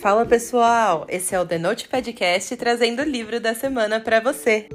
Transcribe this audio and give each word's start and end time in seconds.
Fala 0.00 0.24
pessoal, 0.24 1.04
esse 1.10 1.34
é 1.34 1.38
o 1.38 1.44
The 1.44 1.58
Note 1.58 1.86
Podcast 1.86 2.56
trazendo 2.56 3.02
o 3.02 3.04
livro 3.04 3.38
da 3.38 3.54
semana 3.54 4.00
para 4.00 4.18
você. 4.18 4.66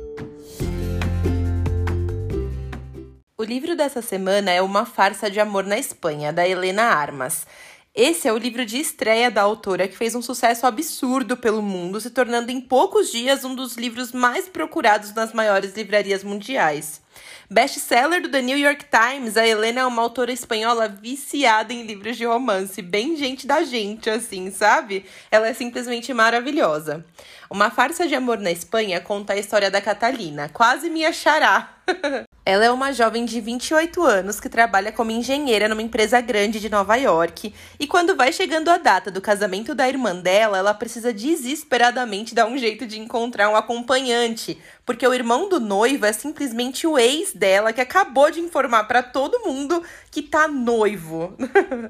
O 3.36 3.44
livro 3.44 3.76
dessa 3.76 4.04
semana 4.04 4.52
é 4.52 4.62
Uma 4.62 4.86
Farsa 4.86 5.28
de 5.32 5.40
Amor 5.40 5.66
na 5.66 5.80
Espanha, 5.80 6.32
da 6.32 6.48
Helena 6.48 6.84
Armas. 6.84 7.48
Esse 7.96 8.28
é 8.28 8.34
o 8.34 8.38
livro 8.38 8.66
de 8.66 8.78
estreia 8.78 9.32
da 9.32 9.42
autora, 9.42 9.88
que 9.88 9.96
fez 9.96 10.14
um 10.16 10.22
sucesso 10.22 10.68
absurdo 10.68 11.38
pelo 11.38 11.62
mundo, 11.62 12.02
se 12.02 12.10
tornando 12.10 12.52
em 12.52 12.60
poucos 12.60 13.10
dias 13.10 13.46
um 13.46 13.56
dos 13.56 13.78
livros 13.78 14.12
mais 14.12 14.50
procurados 14.50 15.14
nas 15.14 15.32
maiores 15.32 15.74
livrarias 15.74 16.22
mundiais. 16.22 17.02
Best-seller 17.50 18.22
do 18.22 18.27
The 18.27 18.41
New 18.41 18.58
York 18.58 18.88
Times, 18.91 19.38
a 19.38 19.48
Helena 19.48 19.80
é 19.80 19.86
uma 19.86 20.02
autora 20.02 20.34
espanhola 20.34 20.90
viciada 20.90 21.72
em 21.72 21.84
livros 21.84 22.18
de 22.18 22.26
romance, 22.26 22.81
bem 22.81 23.16
gente 23.16 23.48
da 23.48 23.63
gente, 23.63 24.09
assim, 24.09 24.52
sabe? 24.52 25.05
Ela 25.31 25.48
é 25.48 25.53
simplesmente 25.53 26.14
maravilhosa. 26.14 27.05
Uma 27.50 27.72
farsa 27.72 28.05
de 28.05 28.14
amor 28.14 28.39
na 28.39 28.52
Espanha 28.52 29.00
conta 29.00 29.31
a 29.31 29.38
história 29.38 29.72
da 29.72 29.80
Catalina, 29.80 30.50
quase 30.50 30.89
minha 30.89 31.14
xará. 31.14 31.77
Ela 32.48 32.66
é 32.66 32.72
uma 32.72 32.94
jovem 32.94 33.26
de 33.26 33.41
28 33.41 34.04
anos 34.04 34.40
que 34.40 34.48
trabalha 34.48 34.91
como 34.91 35.09
engenheira 35.09 35.67
numa 35.67 35.81
empresa 35.81 36.22
grande 36.22 36.59
de 36.59 36.70
Nova 36.70 36.95
York. 36.95 37.52
E 37.80 37.88
quando 37.88 38.16
vai 38.16 38.31
chegando 38.31 38.70
a 38.70 38.77
data 38.77 39.09
do 39.09 39.20
casamento 39.20 39.73
da 39.73 39.90
irmã 39.90 40.16
dela, 40.16 40.59
ela 40.59 40.72
precisa 40.76 41.12
desesperadamente 41.12 42.36
dar 42.36 42.45
um 42.45 42.55
jeito 42.55 42.86
de 42.86 43.00
encontrar 43.00 43.50
um 43.50 43.55
acompanhante, 43.55 44.62
porque 44.86 45.08
o 45.08 45.13
irmão 45.16 45.50
do 45.50 45.59
noivo 45.59 46.05
é 46.05 46.13
simplesmente 46.13 46.86
o 46.86 47.00
ex 47.00 47.34
dela 47.34 47.73
que 47.73 47.81
acabou 47.81 48.30
de 48.30 48.39
informar 48.39 48.84
para 48.84 49.02
todo 49.02 49.44
mundo 49.44 49.81
que 50.12 50.22
tá 50.22 50.48
noivo. 50.48 51.34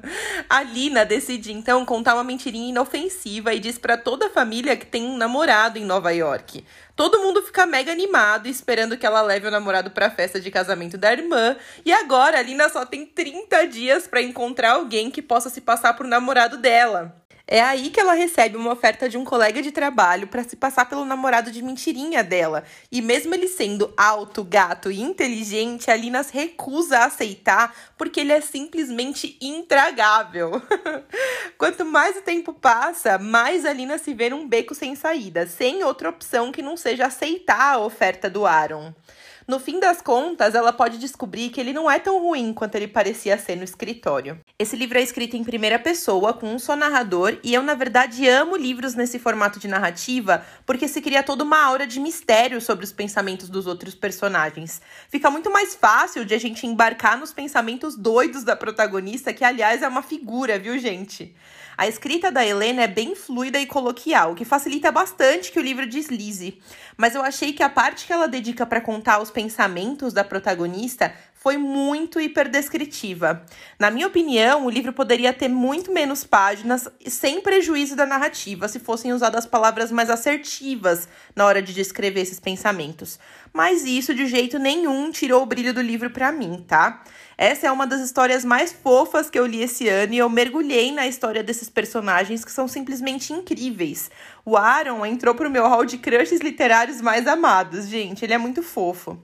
a 0.48 0.62
Lina 0.62 1.04
decide 1.04 1.52
então 1.52 1.84
contar 1.84 2.14
uma 2.14 2.24
mentirinha 2.24 2.70
inofensiva 2.70 3.52
e 3.52 3.60
diz 3.60 3.76
para 3.76 3.98
toda 3.98 4.28
a 4.28 4.30
família 4.30 4.74
que 4.74 4.86
tem 4.86 5.04
um 5.04 5.18
namorado 5.18 5.78
em 5.78 5.84
Nova 5.84 6.12
York. 6.12 6.64
Todo 6.96 7.20
mundo 7.20 7.42
fica 7.42 7.66
mega 7.66 7.92
animado, 7.92 8.46
esperando 8.46 8.96
que 8.96 9.04
ela 9.04 9.20
leve 9.20 9.46
o 9.46 9.50
namorado 9.50 9.90
para 9.90 10.06
a 10.06 10.10
festa 10.10 10.40
de 10.40 10.50
casamento 10.50 10.96
da 10.96 11.12
irmã. 11.12 11.54
E 11.84 11.92
agora 11.92 12.38
a 12.38 12.42
Lina 12.42 12.70
só 12.70 12.86
tem 12.86 13.04
30 13.04 13.68
dias 13.68 14.06
para 14.08 14.22
encontrar 14.22 14.72
alguém 14.72 15.10
que 15.10 15.20
possa 15.20 15.50
se 15.50 15.60
passar 15.60 15.94
por 15.94 16.06
namorado 16.06 16.56
dela. 16.56 17.14
É 17.48 17.60
aí 17.60 17.90
que 17.90 18.00
ela 18.00 18.12
recebe 18.12 18.56
uma 18.56 18.72
oferta 18.72 19.08
de 19.08 19.16
um 19.16 19.24
colega 19.24 19.62
de 19.62 19.70
trabalho 19.70 20.26
para 20.26 20.42
se 20.42 20.56
passar 20.56 20.86
pelo 20.86 21.04
namorado 21.04 21.52
de 21.52 21.62
mentirinha 21.62 22.24
dela. 22.24 22.64
E 22.90 23.00
mesmo 23.00 23.32
ele 23.34 23.46
sendo 23.46 23.94
alto, 23.96 24.42
gato 24.42 24.90
e 24.90 25.00
inteligente, 25.00 25.88
a 25.88 25.94
Linas 25.94 26.30
recusa 26.30 27.04
aceitar 27.04 27.72
porque 27.96 28.18
ele 28.18 28.32
é 28.32 28.40
simplesmente 28.40 29.38
intragável. 29.40 30.60
Quanto 31.56 31.84
mais 31.84 32.16
o 32.16 32.22
tempo 32.22 32.52
passa, 32.52 33.16
mais 33.16 33.64
a 33.64 33.72
Lina 33.72 33.96
se 33.96 34.12
vê 34.12 34.28
num 34.28 34.48
beco 34.48 34.74
sem 34.74 34.96
saída, 34.96 35.46
sem 35.46 35.84
outra 35.84 36.08
opção 36.08 36.50
que 36.50 36.62
não 36.62 36.76
seja 36.76 37.06
aceitar 37.06 37.74
a 37.74 37.78
oferta 37.78 38.28
do 38.28 38.44
Aaron. 38.44 38.92
No 39.48 39.60
fim 39.60 39.78
das 39.78 40.02
contas, 40.02 40.56
ela 40.56 40.72
pode 40.72 40.98
descobrir 40.98 41.50
que 41.50 41.60
ele 41.60 41.72
não 41.72 41.88
é 41.88 42.00
tão 42.00 42.20
ruim 42.20 42.52
quanto 42.52 42.74
ele 42.74 42.88
parecia 42.88 43.38
ser 43.38 43.54
no 43.54 43.62
escritório. 43.62 44.40
Esse 44.58 44.74
livro 44.74 44.98
é 44.98 45.00
escrito 45.00 45.36
em 45.36 45.44
primeira 45.44 45.78
pessoa, 45.78 46.34
com 46.34 46.52
um 46.52 46.58
só 46.58 46.74
narrador, 46.74 47.38
e 47.44 47.54
eu, 47.54 47.62
na 47.62 47.74
verdade, 47.74 48.28
amo 48.28 48.56
livros 48.56 48.96
nesse 48.96 49.20
formato 49.20 49.60
de 49.60 49.68
narrativa 49.68 50.44
porque 50.66 50.88
se 50.88 51.00
cria 51.00 51.22
toda 51.22 51.44
uma 51.44 51.62
aura 51.62 51.86
de 51.86 52.00
mistério 52.00 52.60
sobre 52.60 52.84
os 52.84 52.92
pensamentos 52.92 53.48
dos 53.48 53.68
outros 53.68 53.94
personagens. 53.94 54.82
Fica 55.08 55.30
muito 55.30 55.48
mais 55.48 55.76
fácil 55.76 56.24
de 56.24 56.34
a 56.34 56.38
gente 56.38 56.66
embarcar 56.66 57.16
nos 57.16 57.32
pensamentos 57.32 57.94
doidos 57.94 58.42
da 58.42 58.56
protagonista, 58.56 59.32
que, 59.32 59.44
aliás, 59.44 59.80
é 59.80 59.86
uma 59.86 60.02
figura, 60.02 60.58
viu, 60.58 60.76
gente? 60.76 61.32
A 61.78 61.86
escrita 61.86 62.32
da 62.32 62.44
Helena 62.44 62.84
é 62.84 62.86
bem 62.86 63.14
fluida 63.14 63.60
e 63.60 63.66
coloquial, 63.66 64.32
o 64.32 64.34
que 64.34 64.46
facilita 64.46 64.90
bastante 64.90 65.52
que 65.52 65.58
o 65.58 65.62
livro 65.62 65.86
deslize. 65.86 66.58
Mas 66.96 67.14
eu 67.14 67.20
achei 67.20 67.52
que 67.52 67.62
a 67.62 67.68
parte 67.68 68.06
que 68.06 68.12
ela 68.14 68.26
dedica 68.26 68.64
para 68.64 68.80
contar 68.80 69.20
os 69.20 69.30
pensamentos 69.30 70.14
da 70.14 70.24
protagonista 70.24 71.14
foi 71.46 71.58
muito 71.58 72.18
hiperdescritiva. 72.18 73.40
Na 73.78 73.88
minha 73.88 74.08
opinião, 74.08 74.66
o 74.66 74.68
livro 74.68 74.92
poderia 74.92 75.32
ter 75.32 75.46
muito 75.46 75.92
menos 75.92 76.24
páginas, 76.24 76.88
sem 77.06 77.40
prejuízo 77.40 77.94
da 77.94 78.04
narrativa, 78.04 78.66
se 78.66 78.80
fossem 78.80 79.12
usadas 79.12 79.46
palavras 79.46 79.92
mais 79.92 80.10
assertivas 80.10 81.08
na 81.36 81.46
hora 81.46 81.62
de 81.62 81.72
descrever 81.72 82.22
esses 82.22 82.40
pensamentos. 82.40 83.16
Mas 83.52 83.84
isso 83.84 84.12
de 84.12 84.26
jeito 84.26 84.58
nenhum 84.58 85.08
tirou 85.12 85.40
o 85.40 85.46
brilho 85.46 85.72
do 85.72 85.80
livro 85.80 86.10
para 86.10 86.32
mim, 86.32 86.64
tá? 86.66 87.04
Essa 87.38 87.68
é 87.68 87.70
uma 87.70 87.86
das 87.86 88.00
histórias 88.00 88.44
mais 88.44 88.72
fofas 88.72 89.30
que 89.30 89.38
eu 89.38 89.46
li 89.46 89.62
esse 89.62 89.88
ano 89.88 90.14
e 90.14 90.18
eu 90.18 90.28
mergulhei 90.28 90.90
na 90.90 91.06
história 91.06 91.44
desses 91.44 91.70
personagens 91.70 92.44
que 92.44 92.50
são 92.50 92.66
simplesmente 92.66 93.32
incríveis. 93.32 94.10
O 94.44 94.56
Aaron 94.56 95.06
entrou 95.06 95.32
pro 95.32 95.48
meu 95.48 95.68
hall 95.68 95.84
de 95.84 95.96
crushes 95.96 96.40
literários 96.40 97.00
mais 97.00 97.24
amados, 97.28 97.86
gente, 97.86 98.24
ele 98.24 98.34
é 98.34 98.38
muito 98.38 98.64
fofo. 98.64 99.16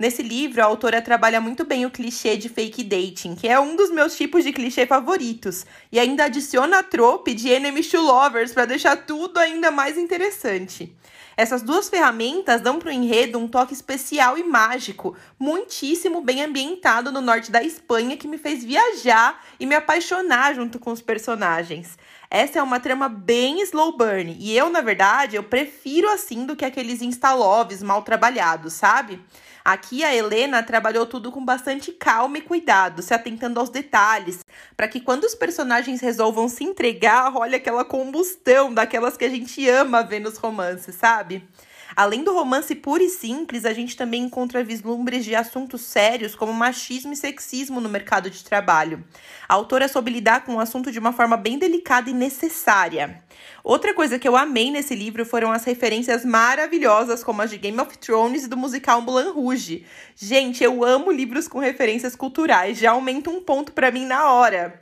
Nesse 0.00 0.22
livro, 0.22 0.62
a 0.62 0.64
autora 0.64 1.02
trabalha 1.02 1.42
muito 1.42 1.62
bem 1.62 1.84
o 1.84 1.90
clichê 1.90 2.34
de 2.34 2.48
fake 2.48 2.82
dating, 2.82 3.34
que 3.34 3.46
é 3.46 3.60
um 3.60 3.76
dos 3.76 3.90
meus 3.90 4.16
tipos 4.16 4.42
de 4.42 4.50
clichê 4.50 4.86
favoritos, 4.86 5.66
e 5.92 6.00
ainda 6.00 6.24
adiciona 6.24 6.78
a 6.78 6.82
trope 6.82 7.34
de 7.34 7.50
enemies 7.50 7.90
to 7.90 8.00
lovers 8.00 8.54
para 8.54 8.64
deixar 8.64 8.96
tudo 8.96 9.36
ainda 9.36 9.70
mais 9.70 9.98
interessante. 9.98 10.96
Essas 11.36 11.60
duas 11.60 11.90
ferramentas 11.90 12.62
dão 12.62 12.78
para 12.78 12.88
o 12.88 12.92
enredo 12.92 13.38
um 13.38 13.46
toque 13.46 13.74
especial 13.74 14.38
e 14.38 14.42
mágico, 14.42 15.14
muitíssimo 15.38 16.22
bem 16.22 16.42
ambientado 16.44 17.12
no 17.12 17.20
norte 17.20 17.50
da 17.50 17.62
Espanha, 17.62 18.16
que 18.16 18.26
me 18.26 18.38
fez 18.38 18.64
viajar 18.64 19.44
e 19.60 19.66
me 19.66 19.74
apaixonar 19.74 20.54
junto 20.54 20.78
com 20.78 20.92
os 20.92 21.02
personagens. 21.02 21.98
Essa 22.30 22.58
é 22.58 22.62
uma 22.62 22.80
trama 22.80 23.06
bem 23.06 23.60
slow 23.60 23.94
burn, 23.98 24.34
e 24.40 24.56
eu, 24.56 24.70
na 24.70 24.80
verdade, 24.80 25.36
eu 25.36 25.42
prefiro 25.42 26.08
assim 26.08 26.46
do 26.46 26.56
que 26.56 26.64
aqueles 26.64 27.02
instaloves 27.02 27.82
mal 27.82 28.00
trabalhados, 28.00 28.72
sabe? 28.72 29.20
Aqui 29.64 30.02
a 30.04 30.14
Helena 30.14 30.62
trabalhou 30.62 31.06
tudo 31.06 31.30
com 31.30 31.44
bastante 31.44 31.92
calma 31.92 32.38
e 32.38 32.42
cuidado, 32.42 33.02
se 33.02 33.12
atentando 33.12 33.60
aos 33.60 33.68
detalhes, 33.68 34.44
para 34.76 34.88
que 34.88 35.00
quando 35.00 35.24
os 35.24 35.34
personagens 35.34 36.00
resolvam 36.00 36.48
se 36.48 36.64
entregar, 36.64 37.28
role 37.28 37.54
aquela 37.54 37.84
combustão 37.84 38.72
daquelas 38.72 39.16
que 39.16 39.24
a 39.24 39.28
gente 39.28 39.68
ama 39.68 40.02
ver 40.02 40.20
nos 40.20 40.38
romances, 40.38 40.94
sabe? 40.94 41.46
Além 41.96 42.22
do 42.22 42.32
romance 42.32 42.74
puro 42.74 43.02
e 43.02 43.08
simples, 43.08 43.64
a 43.64 43.72
gente 43.72 43.96
também 43.96 44.22
encontra 44.22 44.62
vislumbres 44.62 45.24
de 45.24 45.34
assuntos 45.34 45.82
sérios 45.82 46.34
como 46.34 46.52
machismo 46.52 47.12
e 47.12 47.16
sexismo 47.16 47.80
no 47.80 47.88
mercado 47.88 48.30
de 48.30 48.44
trabalho. 48.44 49.04
A 49.48 49.54
autora 49.54 49.88
soube 49.88 50.10
lidar 50.10 50.44
com 50.44 50.56
o 50.56 50.60
assunto 50.60 50.92
de 50.92 50.98
uma 50.98 51.12
forma 51.12 51.36
bem 51.36 51.58
delicada 51.58 52.08
e 52.08 52.14
necessária. 52.14 53.22
Outra 53.62 53.92
coisa 53.92 54.18
que 54.18 54.28
eu 54.28 54.36
amei 54.36 54.70
nesse 54.70 54.94
livro 54.94 55.24
foram 55.26 55.52
as 55.52 55.64
referências 55.64 56.24
maravilhosas, 56.24 57.22
como 57.22 57.42
as 57.42 57.50
de 57.50 57.58
Game 57.58 57.78
of 57.80 57.98
Thrones 57.98 58.44
e 58.44 58.48
do 58.48 58.56
musical 58.56 59.02
Moulin 59.02 59.30
Rouge. 59.30 59.84
Gente, 60.16 60.64
eu 60.64 60.84
amo 60.84 61.10
livros 61.10 61.46
com 61.46 61.58
referências 61.58 62.16
culturais, 62.16 62.78
já 62.78 62.92
aumenta 62.92 63.30
um 63.30 63.42
ponto 63.42 63.72
para 63.72 63.90
mim 63.90 64.06
na 64.06 64.32
hora. 64.32 64.80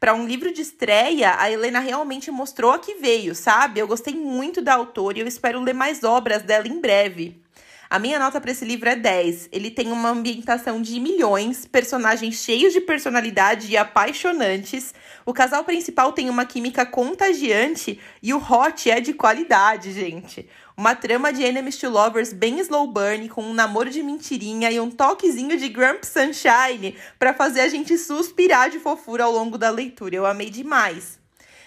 Para 0.00 0.14
um 0.14 0.26
livro 0.26 0.50
de 0.50 0.62
estreia, 0.62 1.34
a 1.38 1.50
Helena 1.50 1.78
realmente 1.78 2.30
mostrou 2.30 2.72
a 2.72 2.78
que 2.78 2.94
veio, 2.94 3.34
sabe? 3.34 3.80
Eu 3.80 3.86
gostei 3.86 4.14
muito 4.14 4.62
da 4.62 4.72
autora 4.72 5.18
e 5.18 5.20
eu 5.20 5.28
espero 5.28 5.60
ler 5.60 5.74
mais 5.74 6.02
obras 6.02 6.42
dela 6.42 6.66
em 6.66 6.80
breve. 6.80 7.38
A 7.90 7.98
minha 7.98 8.18
nota 8.18 8.40
para 8.40 8.50
esse 8.50 8.64
livro 8.64 8.88
é 8.88 8.96
10. 8.96 9.50
Ele 9.52 9.70
tem 9.70 9.92
uma 9.92 10.08
ambientação 10.08 10.80
de 10.80 10.98
milhões, 10.98 11.66
personagens 11.66 12.36
cheios 12.36 12.72
de 12.72 12.80
personalidade 12.80 13.70
e 13.70 13.76
apaixonantes. 13.76 14.94
O 15.26 15.34
casal 15.34 15.64
principal 15.64 16.14
tem 16.14 16.30
uma 16.30 16.46
química 16.46 16.86
contagiante 16.86 18.00
e 18.22 18.32
o 18.32 18.38
hot 18.38 18.90
é 18.90 19.00
de 19.00 19.12
qualidade, 19.12 19.92
gente. 19.92 20.48
Uma 20.80 20.94
trama 20.94 21.30
de 21.30 21.44
enemies 21.44 21.76
to 21.76 21.90
lovers 21.90 22.32
bem 22.32 22.58
slow 22.60 22.86
burn, 22.86 23.28
com 23.28 23.42
um 23.42 23.52
namoro 23.52 23.90
de 23.90 24.02
mentirinha 24.02 24.70
e 24.70 24.80
um 24.80 24.90
toquezinho 24.90 25.54
de 25.58 25.68
Grump 25.68 26.02
Sunshine 26.04 26.96
para 27.18 27.34
fazer 27.34 27.60
a 27.60 27.68
gente 27.68 27.98
suspirar 27.98 28.70
de 28.70 28.78
fofura 28.78 29.24
ao 29.24 29.30
longo 29.30 29.58
da 29.58 29.68
leitura. 29.68 30.16
Eu 30.16 30.24
amei 30.24 30.48
demais. 30.48 31.18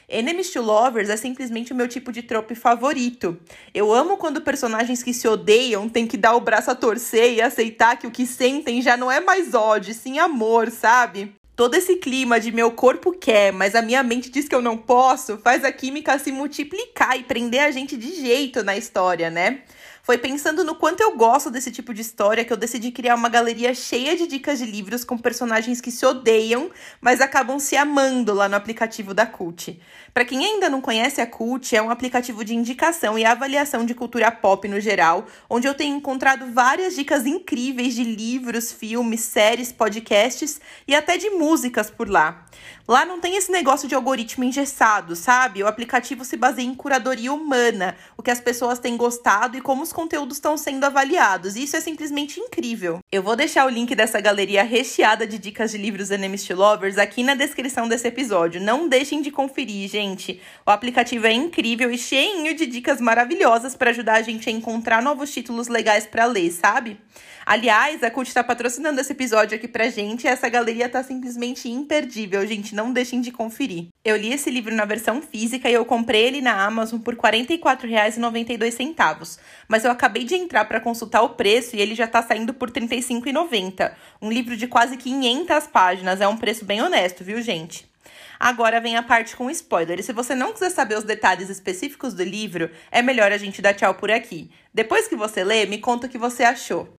Enemies 0.10 0.50
to 0.50 0.64
Lovers 0.64 1.12
é 1.12 1.16
simplesmente 1.16 1.72
o 1.72 1.76
meu 1.76 1.88
tipo 1.88 2.12
de 2.12 2.24
trope 2.24 2.56
favorito. 2.56 3.40
Eu 3.72 3.94
amo 3.94 4.18
quando 4.18 4.42
personagens 4.42 5.04
que 5.04 5.14
se 5.14 5.28
odeiam 5.28 5.88
têm 5.88 6.08
que 6.08 6.18
dar 6.18 6.34
o 6.34 6.42
braço 6.42 6.72
a 6.72 6.76
torcer 6.76 7.34
e 7.34 7.40
aceitar 7.40 7.98
que 7.98 8.08
o 8.08 8.12
que 8.12 8.26
sentem 8.26 8.82
já 8.82 8.98
não 8.98 9.12
é 9.12 9.20
mais 9.20 9.54
ódio, 9.54 9.94
sim 9.94 10.18
amor, 10.18 10.72
sabe? 10.72 11.36
Todo 11.56 11.76
esse 11.76 11.98
clima 11.98 12.40
de 12.40 12.52
meu 12.52 12.72
corpo 12.72 13.12
quer, 13.12 13.54
mas 13.54 13.76
a 13.76 13.82
minha 13.82 14.02
mente 14.02 14.28
diz 14.32 14.48
que 14.50 14.56
eu 14.56 14.62
não 14.62 14.76
posso, 14.76 15.38
faz 15.38 15.64
a 15.64 15.72
química 15.72 16.18
se 16.18 16.32
multiplicar 16.32 17.16
e 17.16 17.24
prender 17.24 17.62
a 17.62 17.70
gente 17.70 17.96
de 17.96 18.16
jeito 18.16 18.64
na 18.64 18.76
história, 18.76 19.30
né? 19.30 19.62
Foi 20.06 20.18
pensando 20.18 20.66
no 20.66 20.76
quanto 20.76 21.00
eu 21.00 21.16
gosto 21.16 21.50
desse 21.50 21.72
tipo 21.72 21.94
de 21.94 22.02
história 22.02 22.44
que 22.44 22.52
eu 22.52 22.58
decidi 22.58 22.92
criar 22.92 23.16
uma 23.16 23.30
galeria 23.30 23.74
cheia 23.74 24.18
de 24.18 24.28
dicas 24.28 24.60
de 24.60 24.66
livros 24.66 25.06
com 25.06 25.18
personagens 25.18 25.80
que 25.80 25.90
se 25.90 26.06
odeiam, 26.06 26.70
mas 27.00 27.22
acabam 27.22 27.58
se 27.58 27.78
amando 27.78 28.34
lá 28.34 28.50
no 28.50 28.56
aplicativo 28.58 29.14
da 29.14 29.26
Cult. 29.26 29.80
Para 30.14 30.26
quem 30.26 30.46
ainda 30.46 30.70
não 30.70 30.82
conhece 30.82 31.22
a 31.22 31.26
Cult, 31.26 31.74
é 31.74 31.82
um 31.82 31.90
aplicativo 31.90 32.44
de 32.44 32.54
indicação 32.54 33.18
e 33.18 33.24
avaliação 33.24 33.86
de 33.86 33.96
cultura 33.96 34.30
pop 34.30 34.68
no 34.68 34.78
geral, 34.82 35.26
onde 35.50 35.70
eu 35.70 35.74
tenho 35.74 35.96
encontrado 35.96 36.52
várias 36.52 36.96
dicas 36.96 37.26
incríveis 37.26 37.96
de 37.96 38.04
livros, 38.04 38.74
filmes, 38.74 39.22
séries, 39.22 39.72
podcasts 39.72 40.60
e 40.86 40.94
até 40.94 41.18
de 41.18 41.30
músicas 41.30 41.90
por 41.90 42.10
lá. 42.10 42.46
Lá 42.86 43.06
não 43.06 43.22
tem 43.22 43.38
esse 43.38 43.50
negócio 43.50 43.88
de 43.88 43.96
algoritmo 43.96 44.44
engessado, 44.44 45.16
sabe? 45.16 45.64
O 45.64 45.68
aplicativo 45.68 46.26
se 46.26 46.36
baseia 46.36 46.66
em 46.66 46.76
curadoria 46.76 47.32
humana, 47.32 47.96
o 48.18 48.22
que 48.22 48.30
as 48.30 48.42
pessoas 48.42 48.80
têm 48.80 48.98
gostado 48.98 49.58
e 49.58 49.62
como 49.62 49.82
os 49.82 49.93
conteúdos 49.94 50.38
estão 50.38 50.57
sendo 50.57 50.84
avaliados. 50.84 51.56
E 51.56 51.63
isso 51.63 51.78
é 51.78 51.80
simplesmente 51.80 52.40
incrível. 52.40 53.00
Eu 53.12 53.24
vou 53.24 53.36
deixar 53.36 53.66
o 53.66 53.69
link 53.69 53.95
dessa 53.95 54.19
galeria 54.19 54.63
recheada 54.63 55.25
de 55.25 55.38
dicas 55.38 55.72
de 55.72 55.78
livros 55.78 56.12
Enemies 56.12 56.44
to 56.44 56.56
Lovers 56.56 56.98
aqui 56.98 57.24
na 57.24 57.36
descrição 57.36 57.88
desse 57.88 58.07
episódio. 58.07 58.60
Não 58.60 58.90
deixem 58.90 59.22
de 59.22 59.31
conferir, 59.31 59.88
gente. 59.90 60.42
O 60.66 60.72
aplicativo 60.72 61.28
é 61.28 61.31
incrível 61.31 61.92
e 61.92 61.98
cheinho 61.98 62.56
de 62.56 62.66
dicas 62.66 63.00
maravilhosas 63.00 63.75
para 63.75 63.92
ajudar 63.92 64.16
a 64.16 64.22
gente 64.22 64.50
a 64.50 64.51
encontrar 64.51 65.01
novos 65.01 65.31
títulos 65.31 65.68
legais 65.68 66.06
para 66.06 66.25
ler, 66.25 66.51
sabe? 66.51 67.00
Aliás, 67.45 68.01
a 68.04 68.10
Cult 68.10 68.30
está 68.30 68.44
patrocinando 68.44 69.01
esse 69.01 69.12
episódio 69.12 69.57
aqui 69.57 69.68
pra 69.68 69.90
gente 69.90 70.24
e 70.24 70.28
essa 70.28 70.48
galeria 70.48 70.88
tá 70.88 71.04
simplesmente 71.04 71.69
imperdível, 71.69 72.48
gente. 72.48 72.74
Não 72.74 72.94
deixem 72.94 73.19
de 73.19 73.31
conferir. 73.31 73.88
Eu 74.04 74.16
li 74.16 74.31
esse 74.31 74.50
livro 74.50 74.74
na 74.74 74.86
versão 74.86 75.22
física 75.22 75.69
e 75.69 75.74
eu 75.74 75.84
comprei 75.84 76.24
ele 76.24 76.42
na 76.42 76.63
Amazon 76.63 77.00
por 77.00 77.16
R$ 77.16 77.19
44,92. 77.19 79.40
Mas 79.68 79.84
eu 79.84 79.92
acabei 79.92 80.24
de 80.24 80.36
entrar 80.36 80.63
para 80.66 80.80
consultar 80.80 81.22
o 81.22 81.31
preço 81.31 81.75
e 81.75 81.81
ele 81.81 81.95
já 81.95 82.07
tá 82.07 82.24
saindo 82.24 82.54
por 82.54 82.69
R$ 82.69 82.80
35,90. 82.81 83.92
Um 84.22 84.31
livro 84.31 84.56
de 84.56 84.68
quase 84.68 84.96
500 84.96 85.68
páginas. 85.68 86.22
É 86.22 86.28
um 86.28 86.38
preço 86.38 86.63
bem 86.63 86.81
honesto, 86.81 87.24
viu, 87.24 87.42
gente? 87.42 87.92
Agora 88.39 88.81
vem 88.81 88.98
a 88.98 89.04
parte 89.04 89.36
com 89.36 89.50
spoiler. 89.50 90.04
Se 90.04 90.13
você 90.13 90.36
não 90.36 90.54
quiser 90.54 90.69
saber 90.69 90.98
os 90.98 91.04
detalhes 91.04 91.50
específicos 91.50 92.13
do 92.13 92.24
livro, 92.24 92.69
é 92.92 93.01
melhor 93.01 93.31
a 93.31 93.38
gente 93.38 93.62
dar 93.62 93.74
tchau 93.74 93.96
por 93.96 94.12
aqui. 94.12 94.51
Depois 94.74 95.07
que 95.07 95.16
você 95.16 95.44
lê, 95.44 95.66
me 95.66 95.78
conta 95.78 96.07
o 96.07 96.10
que 96.10 96.18
você 96.18 96.44
achou. 96.44 96.94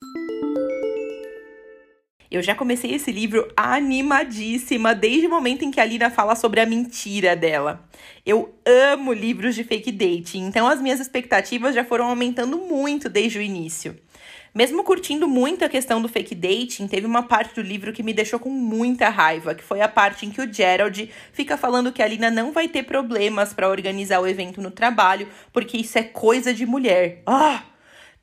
Eu 2.35 2.43
já 2.43 2.53
comecei 2.53 2.93
esse 2.93 3.13
livro 3.13 3.49
animadíssima 3.57 4.93
desde 4.93 5.29
o 5.29 5.31
momento 5.31 5.65
em 5.65 5.71
que 5.71 5.81
a 5.81 5.85
Lina 5.85 6.11
fala 6.11 6.35
sobre 6.35 6.59
a 6.59 6.67
mentira 6.67 7.37
dela. 7.37 7.89
Eu 8.27 8.53
amo 8.67 9.13
livros 9.13 9.55
de 9.55 9.63
fake 9.63 9.93
dating, 9.93 10.47
então 10.47 10.67
as 10.67 10.81
minhas 10.81 10.99
expectativas 10.99 11.77
já 11.77 11.85
foram 11.85 12.07
aumentando 12.07 12.59
muito 12.59 13.09
desde 13.09 13.39
o 13.39 13.41
início. 13.41 13.97
Mesmo 14.53 14.83
curtindo 14.83 15.29
muito 15.29 15.65
a 15.65 15.69
questão 15.69 16.03
do 16.03 16.09
fake 16.09 16.35
dating, 16.35 16.89
teve 16.89 17.07
uma 17.07 17.23
parte 17.23 17.55
do 17.55 17.63
livro 17.63 17.93
que 17.93 18.03
me 18.03 18.13
deixou 18.13 18.41
com 18.41 18.51
muita 18.51 19.09
raiva, 19.11 19.55
que 19.55 19.63
foi 19.63 19.81
a 19.81 19.89
parte 19.89 20.27
em 20.27 20.31
que 20.31 20.41
o 20.41 20.53
Gerald 20.53 21.09
fica 21.33 21.57
falando 21.57 21.93
que 21.93 22.03
a 22.03 22.09
Lina 22.09 22.33
não 22.33 22.51
vai 22.51 22.67
ter 22.67 22.83
problemas 22.83 23.53
para 23.53 23.69
organizar 23.69 24.19
o 24.19 24.27
evento 24.27 24.61
no 24.61 24.73
trabalho, 24.73 25.29
porque 25.53 25.77
isso 25.77 25.97
é 25.99 26.03
coisa 26.03 26.53
de 26.53 26.67
mulher. 26.67 27.23
Ah! 27.25 27.63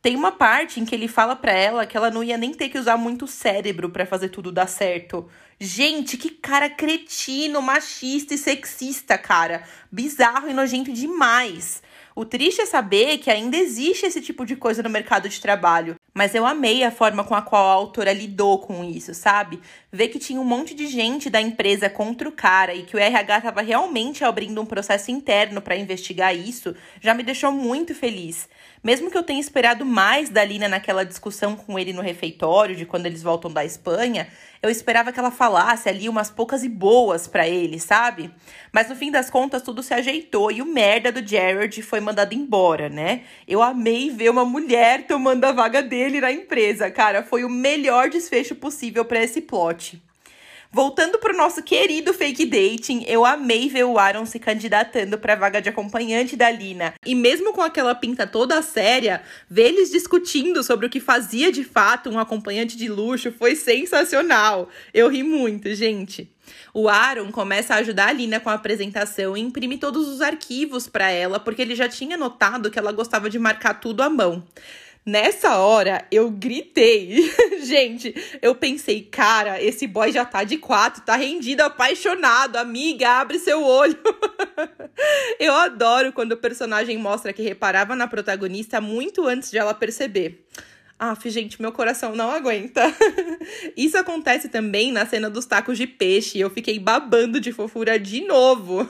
Tem 0.01 0.15
uma 0.15 0.31
parte 0.31 0.79
em 0.79 0.85
que 0.85 0.95
ele 0.95 1.07
fala 1.07 1.35
para 1.35 1.51
ela 1.51 1.85
que 1.85 1.95
ela 1.95 2.09
não 2.09 2.23
ia 2.23 2.35
nem 2.35 2.51
ter 2.53 2.69
que 2.69 2.79
usar 2.79 2.97
muito 2.97 3.27
cérebro 3.27 3.87
para 3.87 4.03
fazer 4.03 4.29
tudo 4.29 4.51
dar 4.51 4.65
certo. 4.65 5.29
Gente, 5.59 6.17
que 6.17 6.31
cara 6.31 6.67
cretino, 6.71 7.61
machista 7.61 8.33
e 8.33 8.37
sexista, 8.37 9.15
cara. 9.15 9.63
Bizarro 9.91 10.49
e 10.49 10.53
nojento 10.53 10.91
demais. 10.91 11.83
O 12.15 12.25
triste 12.25 12.61
é 12.61 12.65
saber 12.65 13.19
que 13.19 13.29
ainda 13.29 13.55
existe 13.55 14.07
esse 14.07 14.21
tipo 14.21 14.43
de 14.43 14.55
coisa 14.55 14.81
no 14.81 14.89
mercado 14.89 15.29
de 15.29 15.39
trabalho. 15.39 15.95
Mas 16.13 16.35
eu 16.35 16.45
amei 16.45 16.83
a 16.83 16.91
forma 16.91 17.23
com 17.23 17.33
a 17.33 17.41
qual 17.41 17.65
a 17.65 17.73
autora 17.73 18.11
lidou 18.11 18.59
com 18.59 18.83
isso, 18.83 19.13
sabe? 19.13 19.61
Ver 19.89 20.09
que 20.09 20.19
tinha 20.19 20.41
um 20.41 20.45
monte 20.45 20.73
de 20.73 20.87
gente 20.87 21.29
da 21.29 21.39
empresa 21.39 21.89
contra 21.89 22.27
o 22.27 22.33
cara 22.33 22.75
e 22.75 22.83
que 22.83 22.97
o 22.97 22.99
RH 22.99 23.37
estava 23.37 23.61
realmente 23.61 24.21
abrindo 24.23 24.61
um 24.61 24.65
processo 24.65 25.09
interno 25.09 25.61
para 25.61 25.77
investigar 25.77 26.35
isso, 26.35 26.75
já 26.99 27.13
me 27.13 27.23
deixou 27.23 27.51
muito 27.51 27.95
feliz. 27.95 28.49
Mesmo 28.83 29.09
que 29.09 29.17
eu 29.17 29.23
tenha 29.23 29.39
esperado 29.39 29.85
mais 29.85 30.29
da 30.29 30.43
Lina 30.43 30.67
naquela 30.67 31.05
discussão 31.05 31.55
com 31.55 31.79
ele 31.79 31.93
no 31.93 32.01
refeitório, 32.01 32.75
de 32.75 32.85
quando 32.85 33.05
eles 33.05 33.23
voltam 33.23 33.51
da 33.51 33.63
Espanha, 33.63 34.27
eu 34.61 34.69
esperava 34.69 35.11
que 35.11 35.19
ela 35.19 35.31
falasse 35.31 35.87
ali 35.87 36.09
umas 36.09 36.29
poucas 36.29 36.63
e 36.63 36.69
boas 36.69 37.27
para 37.27 37.47
ele, 37.47 37.79
sabe? 37.79 38.31
Mas 38.71 38.89
no 38.89 38.95
fim 38.95 39.11
das 39.11 39.29
contas, 39.29 39.61
tudo 39.61 39.81
se 39.81 39.93
ajeitou 39.93 40.51
e 40.51 40.61
o 40.61 40.65
merda 40.65 41.11
do 41.11 41.25
Jared 41.25 41.81
foi 41.81 41.99
mandado 41.99 42.33
embora, 42.33 42.89
né? 42.89 43.21
Eu 43.47 43.61
amei 43.61 44.09
ver 44.09 44.29
uma 44.29 44.45
mulher 44.45 45.05
tomando 45.05 45.45
a 45.45 45.51
vaga 45.51 45.81
dele 45.81 46.00
na 46.09 46.31
empresa, 46.31 46.89
cara. 46.89 47.21
Foi 47.21 47.43
o 47.43 47.49
melhor 47.49 48.09
desfecho 48.09 48.55
possível 48.55 49.05
para 49.05 49.23
esse 49.23 49.41
plot. 49.41 50.01
Voltando 50.73 51.19
pro 51.19 51.35
nosso 51.35 51.61
querido 51.61 52.13
fake 52.13 52.45
dating, 52.45 53.03
eu 53.05 53.25
amei 53.25 53.67
ver 53.67 53.83
o 53.83 53.99
Aaron 53.99 54.25
se 54.25 54.39
candidatando 54.39 55.17
pra 55.17 55.35
vaga 55.35 55.61
de 55.61 55.67
acompanhante 55.67 56.37
da 56.37 56.49
Lina. 56.49 56.93
E 57.05 57.13
mesmo 57.13 57.51
com 57.51 57.61
aquela 57.61 57.93
pinta 57.93 58.25
toda 58.25 58.61
séria, 58.61 59.21
ver 59.49 59.67
eles 59.67 59.91
discutindo 59.91 60.63
sobre 60.63 60.85
o 60.85 60.89
que 60.89 61.01
fazia 61.01 61.51
de 61.51 61.65
fato 61.65 62.09
um 62.09 62.17
acompanhante 62.17 62.77
de 62.77 62.87
luxo 62.87 63.33
foi 63.33 63.53
sensacional. 63.53 64.69
Eu 64.93 65.09
ri 65.09 65.23
muito, 65.23 65.75
gente. 65.75 66.31
O 66.73 66.87
Aaron 66.87 67.33
começa 67.33 67.75
a 67.75 67.79
ajudar 67.79 68.07
a 68.07 68.13
Lina 68.13 68.39
com 68.39 68.49
a 68.49 68.53
apresentação 68.53 69.35
e 69.35 69.41
imprime 69.41 69.77
todos 69.77 70.07
os 70.07 70.21
arquivos 70.21 70.87
para 70.87 71.11
ela, 71.11 71.37
porque 71.37 71.61
ele 71.61 71.75
já 71.75 71.89
tinha 71.89 72.15
notado 72.15 72.71
que 72.71 72.79
ela 72.79 72.93
gostava 72.93 73.29
de 73.29 73.37
marcar 73.37 73.73
tudo 73.73 74.01
à 74.01 74.09
mão. 74.09 74.41
Nessa 75.03 75.57
hora, 75.57 76.05
eu 76.11 76.29
gritei. 76.29 77.31
Gente, 77.65 78.13
eu 78.39 78.53
pensei, 78.53 79.01
cara, 79.01 79.61
esse 79.61 79.87
boy 79.87 80.11
já 80.11 80.23
tá 80.23 80.43
de 80.43 80.57
quatro, 80.57 81.01
tá 81.01 81.15
rendido, 81.15 81.61
apaixonado. 81.63 82.57
Amiga, 82.57 83.09
abre 83.09 83.39
seu 83.39 83.63
olho. 83.63 83.97
eu 85.39 85.53
adoro 85.53 86.13
quando 86.13 86.33
o 86.33 86.37
personagem 86.37 86.99
mostra 86.99 87.33
que 87.33 87.41
reparava 87.41 87.95
na 87.95 88.07
protagonista 88.07 88.79
muito 88.79 89.25
antes 89.25 89.49
de 89.49 89.57
ela 89.57 89.73
perceber. 89.73 90.45
Ah, 90.99 91.17
gente, 91.25 91.59
meu 91.59 91.71
coração 91.71 92.15
não 92.15 92.29
aguenta. 92.29 92.83
Isso 93.75 93.97
acontece 93.97 94.49
também 94.49 94.91
na 94.91 95.03
cena 95.03 95.31
dos 95.31 95.47
tacos 95.47 95.75
de 95.75 95.87
peixe. 95.87 96.37
Eu 96.39 96.51
fiquei 96.51 96.77
babando 96.77 97.39
de 97.39 97.51
fofura 97.51 97.99
de 97.99 98.21
novo. 98.21 98.87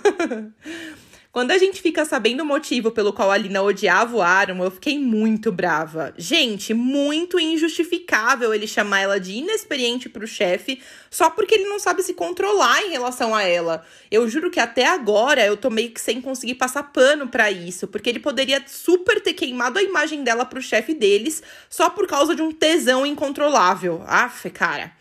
Quando 1.31 1.51
a 1.51 1.57
gente 1.57 1.81
fica 1.81 2.03
sabendo 2.03 2.41
o 2.41 2.45
motivo 2.45 2.91
pelo 2.91 3.13
qual 3.13 3.31
a 3.31 3.37
Lina 3.37 3.61
odiava 3.61 4.17
o 4.17 4.21
Aaron, 4.21 4.61
eu 4.61 4.69
fiquei 4.69 4.99
muito 4.99 5.49
brava. 5.49 6.13
Gente, 6.17 6.73
muito 6.73 7.39
injustificável 7.39 8.53
ele 8.53 8.67
chamar 8.67 8.99
ela 8.99 9.17
de 9.17 9.35
inexperiente 9.35 10.09
pro 10.09 10.27
chefe 10.27 10.81
só 11.09 11.29
porque 11.29 11.55
ele 11.55 11.69
não 11.69 11.79
sabe 11.79 12.03
se 12.03 12.13
controlar 12.13 12.83
em 12.83 12.89
relação 12.89 13.33
a 13.33 13.43
ela. 13.43 13.85
Eu 14.11 14.27
juro 14.27 14.51
que 14.51 14.59
até 14.59 14.85
agora 14.85 15.45
eu 15.45 15.55
tô 15.55 15.69
meio 15.69 15.91
que 15.91 16.01
sem 16.01 16.19
conseguir 16.19 16.55
passar 16.55 16.83
pano 16.91 17.29
para 17.29 17.49
isso, 17.49 17.87
porque 17.87 18.09
ele 18.09 18.19
poderia 18.19 18.61
super 18.67 19.21
ter 19.21 19.33
queimado 19.33 19.79
a 19.79 19.83
imagem 19.83 20.25
dela 20.25 20.43
pro 20.43 20.61
chefe 20.61 20.93
deles 20.93 21.41
só 21.69 21.89
por 21.89 22.07
causa 22.07 22.35
de 22.35 22.41
um 22.41 22.51
tesão 22.51 23.05
incontrolável. 23.05 24.03
Aff, 24.05 24.49
cara. 24.49 24.91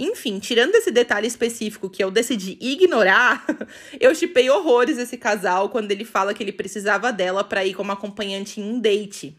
Enfim, 0.00 0.38
tirando 0.38 0.74
esse 0.76 0.90
detalhe 0.90 1.26
específico 1.26 1.90
que 1.90 2.02
eu 2.02 2.10
decidi 2.10 2.56
ignorar, 2.58 3.44
eu 4.00 4.14
chipei 4.14 4.48
horrores 4.48 4.96
esse 4.96 5.18
casal 5.18 5.68
quando 5.68 5.90
ele 5.90 6.06
fala 6.06 6.32
que 6.32 6.42
ele 6.42 6.52
precisava 6.52 7.12
dela 7.12 7.44
para 7.44 7.66
ir 7.66 7.74
como 7.74 7.92
acompanhante 7.92 8.62
em 8.62 8.64
um 8.64 8.80
date. 8.80 9.36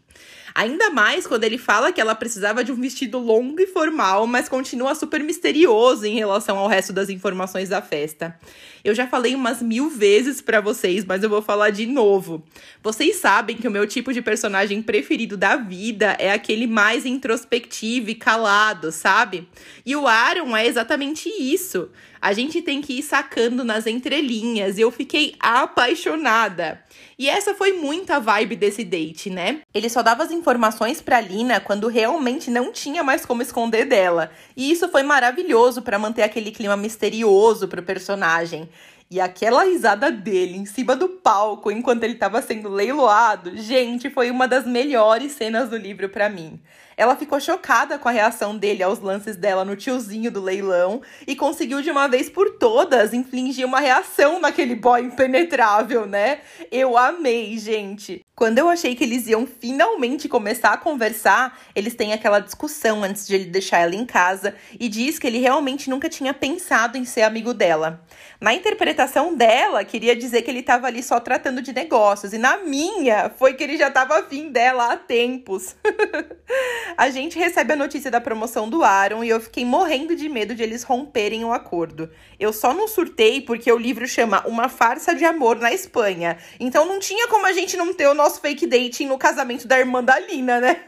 Ainda 0.54 0.90
mais 0.90 1.26
quando 1.26 1.44
ele 1.44 1.56
fala 1.58 1.92
que 1.92 2.00
ela 2.00 2.14
precisava 2.14 2.62
de 2.62 2.70
um 2.70 2.80
vestido 2.80 3.18
longo 3.18 3.60
e 3.60 3.66
formal, 3.66 4.26
mas 4.26 4.48
continua 4.48 4.94
super 4.94 5.22
misterioso 5.22 6.04
em 6.04 6.14
relação 6.14 6.58
ao 6.58 6.68
resto 6.68 6.92
das 6.92 7.08
informações 7.08 7.68
da 7.68 7.80
festa. 7.80 8.38
Eu 8.84 8.94
já 8.94 9.06
falei 9.06 9.34
umas 9.34 9.62
mil 9.62 9.88
vezes 9.88 10.40
para 10.40 10.60
vocês, 10.60 11.04
mas 11.04 11.22
eu 11.22 11.30
vou 11.30 11.40
falar 11.40 11.70
de 11.70 11.86
novo. 11.86 12.42
Vocês 12.82 13.16
sabem 13.16 13.56
que 13.56 13.68
o 13.68 13.70
meu 13.70 13.86
tipo 13.86 14.12
de 14.12 14.20
personagem 14.20 14.82
preferido 14.82 15.36
da 15.36 15.56
vida 15.56 16.16
é 16.18 16.32
aquele 16.32 16.66
mais 16.66 17.06
introspectivo 17.06 18.10
e 18.10 18.14
calado, 18.14 18.90
sabe? 18.90 19.48
E 19.86 19.94
o 19.94 20.06
Aaron 20.06 20.56
é 20.56 20.66
exatamente 20.66 21.28
isso. 21.28 21.88
A 22.22 22.32
gente 22.32 22.62
tem 22.62 22.80
que 22.80 23.00
ir 23.00 23.02
sacando 23.02 23.64
nas 23.64 23.84
entrelinhas. 23.84 24.78
Eu 24.78 24.92
fiquei 24.92 25.34
apaixonada. 25.40 26.80
E 27.18 27.28
essa 27.28 27.52
foi 27.52 27.72
muito 27.72 28.12
a 28.12 28.20
vibe 28.20 28.54
desse 28.54 28.84
date, 28.84 29.28
né? 29.28 29.62
Ele 29.74 29.90
só 29.90 30.04
dava 30.04 30.22
as 30.22 30.30
informações 30.30 31.02
pra 31.02 31.20
Lina 31.20 31.58
quando 31.58 31.88
realmente 31.88 32.48
não 32.48 32.70
tinha 32.70 33.02
mais 33.02 33.26
como 33.26 33.42
esconder 33.42 33.86
dela. 33.86 34.30
E 34.56 34.70
isso 34.70 34.88
foi 34.88 35.02
maravilhoso 35.02 35.82
para 35.82 35.98
manter 35.98 36.22
aquele 36.22 36.52
clima 36.52 36.76
misterioso 36.76 37.66
pro 37.66 37.82
personagem. 37.82 38.68
E 39.12 39.20
aquela 39.20 39.64
risada 39.64 40.10
dele 40.10 40.56
em 40.56 40.64
cima 40.64 40.96
do 40.96 41.06
palco 41.06 41.70
enquanto 41.70 42.02
ele 42.02 42.14
estava 42.14 42.40
sendo 42.40 42.70
leiloado, 42.70 43.54
gente, 43.58 44.08
foi 44.08 44.30
uma 44.30 44.48
das 44.48 44.64
melhores 44.66 45.32
cenas 45.32 45.68
do 45.68 45.76
livro 45.76 46.08
para 46.08 46.30
mim. 46.30 46.58
Ela 46.96 47.14
ficou 47.14 47.38
chocada 47.38 47.98
com 47.98 48.08
a 48.08 48.12
reação 48.12 48.56
dele 48.56 48.82
aos 48.82 49.00
lances 49.00 49.36
dela 49.36 49.66
no 49.66 49.76
tiozinho 49.76 50.30
do 50.30 50.40
leilão 50.40 51.02
e 51.26 51.36
conseguiu 51.36 51.82
de 51.82 51.90
uma 51.90 52.08
vez 52.08 52.30
por 52.30 52.56
todas 52.56 53.12
infligir 53.12 53.66
uma 53.66 53.80
reação 53.80 54.40
naquele 54.40 54.74
boy 54.74 55.02
impenetrável, 55.02 56.06
né? 56.06 56.40
Eu 56.70 56.96
amei, 56.96 57.58
gente. 57.58 58.24
Quando 58.42 58.58
eu 58.58 58.68
achei 58.68 58.96
que 58.96 59.04
eles 59.04 59.28
iam 59.28 59.46
finalmente 59.46 60.28
começar 60.28 60.72
a 60.72 60.76
conversar, 60.76 61.56
eles 61.76 61.94
têm 61.94 62.12
aquela 62.12 62.40
discussão 62.40 63.04
antes 63.04 63.24
de 63.24 63.36
ele 63.36 63.44
deixar 63.44 63.78
ela 63.78 63.94
em 63.94 64.04
casa 64.04 64.56
e 64.80 64.88
diz 64.88 65.16
que 65.16 65.28
ele 65.28 65.38
realmente 65.38 65.88
nunca 65.88 66.08
tinha 66.08 66.34
pensado 66.34 66.98
em 66.98 67.04
ser 67.04 67.22
amigo 67.22 67.54
dela. 67.54 68.04
Na 68.40 68.52
interpretação 68.52 69.36
dela, 69.36 69.84
queria 69.84 70.16
dizer 70.16 70.42
que 70.42 70.50
ele 70.50 70.58
estava 70.58 70.88
ali 70.88 71.04
só 71.04 71.20
tratando 71.20 71.62
de 71.62 71.72
negócios, 71.72 72.32
e 72.32 72.38
na 72.38 72.56
minha, 72.56 73.30
foi 73.38 73.54
que 73.54 73.62
ele 73.62 73.76
já 73.76 73.86
estava 73.86 74.18
afim 74.18 74.50
dela 74.50 74.92
há 74.92 74.96
tempos. 74.96 75.76
a 76.98 77.08
gente 77.10 77.38
recebe 77.38 77.74
a 77.74 77.76
notícia 77.76 78.10
da 78.10 78.20
promoção 78.20 78.68
do 78.68 78.82
Aaron 78.82 79.22
e 79.22 79.28
eu 79.28 79.40
fiquei 79.40 79.64
morrendo 79.64 80.16
de 80.16 80.28
medo 80.28 80.56
de 80.56 80.62
eles 80.64 80.82
romperem 80.82 81.44
o 81.44 81.52
acordo. 81.52 82.10
Eu 82.40 82.52
só 82.52 82.74
não 82.74 82.88
surtei 82.88 83.40
porque 83.40 83.70
o 83.70 83.78
livro 83.78 84.08
chama 84.08 84.42
Uma 84.46 84.68
Farsa 84.68 85.14
de 85.14 85.24
Amor 85.24 85.60
na 85.60 85.72
Espanha. 85.72 86.36
Então 86.58 86.84
não 86.84 86.98
tinha 86.98 87.28
como 87.28 87.46
a 87.46 87.52
gente 87.52 87.76
não 87.76 87.94
ter 87.94 88.08
o 88.08 88.14
nosso 88.14 88.31
fake 88.38 88.66
dating 88.66 89.06
no 89.06 89.18
casamento 89.18 89.66
da 89.66 89.78
irmã 89.78 90.02
da 90.02 90.18
Lina, 90.18 90.60
né? 90.60 90.84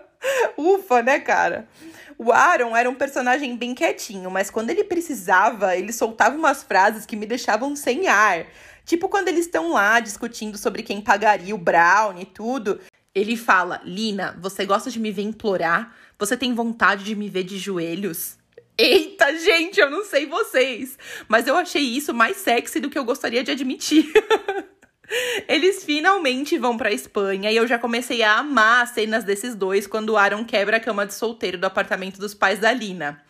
Ufa, 0.56 1.02
né, 1.02 1.20
cara? 1.20 1.68
O 2.16 2.32
Aaron 2.32 2.76
era 2.76 2.88
um 2.88 2.94
personagem 2.94 3.56
bem 3.56 3.74
quietinho, 3.74 4.30
mas 4.30 4.50
quando 4.50 4.70
ele 4.70 4.84
precisava, 4.84 5.76
ele 5.76 5.92
soltava 5.92 6.36
umas 6.36 6.62
frases 6.62 7.04
que 7.04 7.16
me 7.16 7.26
deixavam 7.26 7.74
sem 7.74 8.06
ar. 8.08 8.46
Tipo 8.84 9.08
quando 9.08 9.28
eles 9.28 9.46
estão 9.46 9.72
lá 9.72 9.98
discutindo 9.98 10.56
sobre 10.58 10.82
quem 10.82 11.00
pagaria 11.00 11.54
o 11.54 11.58
Brown 11.58 12.20
e 12.20 12.24
tudo. 12.24 12.80
Ele 13.14 13.36
fala: 13.36 13.80
Lina, 13.84 14.36
você 14.40 14.64
gosta 14.64 14.90
de 14.90 15.00
me 15.00 15.10
ver 15.10 15.22
implorar? 15.22 15.94
Você 16.18 16.36
tem 16.36 16.54
vontade 16.54 17.04
de 17.04 17.14
me 17.14 17.28
ver 17.28 17.44
de 17.44 17.58
joelhos? 17.58 18.36
Eita, 18.76 19.36
gente, 19.38 19.78
eu 19.78 19.88
não 19.88 20.04
sei 20.04 20.26
vocês, 20.26 20.98
mas 21.28 21.46
eu 21.46 21.56
achei 21.56 21.82
isso 21.82 22.12
mais 22.12 22.38
sexy 22.38 22.80
do 22.80 22.90
que 22.90 22.98
eu 22.98 23.04
gostaria 23.04 23.44
de 23.44 23.52
admitir. 23.52 24.12
Eles 25.48 25.84
finalmente 25.84 26.58
vão 26.58 26.76
pra 26.76 26.92
Espanha 26.92 27.50
e 27.50 27.56
eu 27.56 27.66
já 27.66 27.78
comecei 27.78 28.22
a 28.22 28.38
amar 28.38 28.82
as 28.82 28.90
cenas 28.90 29.24
desses 29.24 29.54
dois 29.54 29.86
quando 29.86 30.16
Aaron 30.16 30.44
quebra 30.44 30.78
a 30.78 30.80
cama 30.80 31.06
de 31.06 31.14
solteiro 31.14 31.58
do 31.58 31.66
apartamento 31.66 32.18
dos 32.18 32.34
pais 32.34 32.58
da 32.58 32.72
Lina. 32.72 33.22